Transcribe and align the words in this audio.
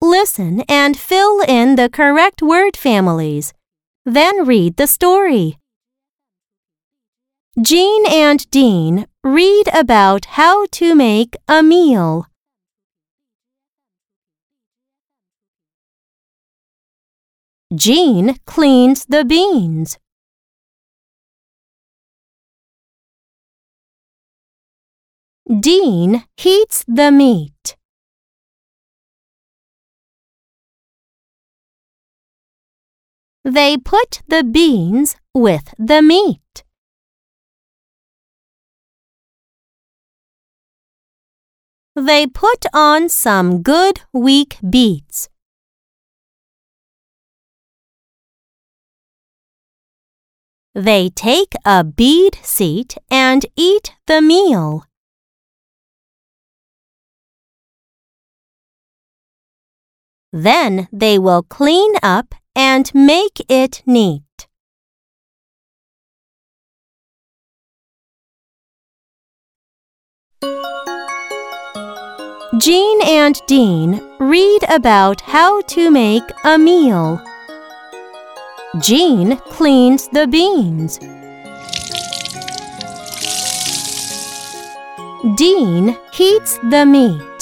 Listen 0.00 0.62
and 0.68 0.96
fill 0.96 1.40
in 1.42 1.76
the 1.76 1.88
correct 1.88 2.42
word 2.42 2.76
families. 2.76 3.52
Then 4.04 4.44
read 4.44 4.76
the 4.76 4.86
story. 4.86 5.58
Jean 7.62 8.04
and 8.06 8.50
Dean 8.50 9.06
read 9.22 9.68
about 9.72 10.24
how 10.40 10.66
to 10.72 10.94
make 10.94 11.36
a 11.46 11.62
meal. 11.62 12.26
Jean 17.74 18.36
cleans 18.46 19.06
the 19.06 19.24
beans. 19.24 19.96
Dean 25.60 26.24
heats 26.36 26.84
the 26.88 27.12
meat. 27.12 27.76
They 33.44 33.76
put 33.76 34.22
the 34.26 34.42
beans 34.42 35.16
with 35.34 35.74
the 35.78 36.00
meat. 36.00 36.64
They 41.94 42.26
put 42.26 42.64
on 42.72 43.10
some 43.10 43.62
good 43.62 44.00
weak 44.14 44.56
beets. 44.68 45.28
They 50.74 51.10
take 51.10 51.52
a 51.66 51.84
bead 51.84 52.38
seat 52.42 52.96
and 53.10 53.44
eat 53.56 53.92
the 54.06 54.22
meal. 54.22 54.86
Then 60.32 60.88
they 60.90 61.18
will 61.18 61.42
clean 61.42 61.92
up 62.02 62.34
and 62.56 62.90
make 62.94 63.40
it 63.48 63.82
neat. 63.86 64.22
Jean 72.58 73.02
and 73.02 73.40
Dean 73.48 74.00
read 74.20 74.60
about 74.68 75.20
how 75.22 75.60
to 75.62 75.90
make 75.90 76.22
a 76.44 76.56
meal. 76.56 77.20
Jean 78.80 79.36
cleans 79.38 80.08
the 80.08 80.28
beans. 80.28 80.98
Dean 85.36 85.96
heats 86.12 86.58
the 86.70 86.86
meat. 86.86 87.33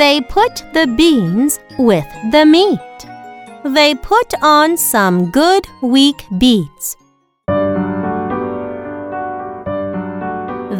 They 0.00 0.22
put 0.22 0.64
the 0.72 0.86
beans 0.86 1.60
with 1.78 2.06
the 2.32 2.46
meat. 2.46 2.80
They 3.64 3.94
put 3.94 4.32
on 4.40 4.78
some 4.78 5.30
good 5.30 5.66
weak 5.82 6.24
beets. 6.38 6.96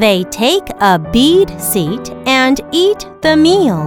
They 0.01 0.25
take 0.31 0.67
a 0.81 0.99
bead 1.13 1.51
seat 1.61 2.09
and 2.25 2.63
eat 2.73 3.07
the 3.21 3.37
meal. 3.37 3.83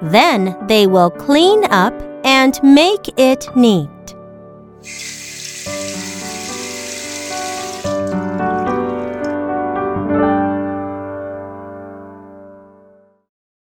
Then 0.00 0.56
they 0.68 0.86
will 0.86 1.10
clean 1.10 1.64
up 1.72 1.94
and 2.22 2.56
make 2.62 3.18
it 3.18 3.48
neat. 3.56 4.14